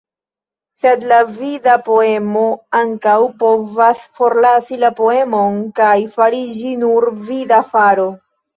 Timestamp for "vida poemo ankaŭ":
1.33-3.13